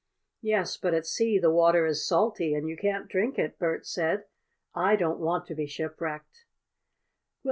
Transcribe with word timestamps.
"Yes, 0.41 0.77
but 0.77 0.95
at 0.95 1.05
sea 1.05 1.37
the 1.37 1.51
water 1.51 1.85
is 1.85 2.07
salty 2.07 2.55
and 2.55 2.67
you 2.67 2.75
can't 2.75 3.07
drink 3.07 3.37
it," 3.37 3.59
Bert 3.59 3.85
said. 3.85 4.25
"I 4.73 4.95
don't 4.95 5.19
want 5.19 5.45
to 5.45 5.53
be 5.53 5.67
shipwrecked." 5.67 6.45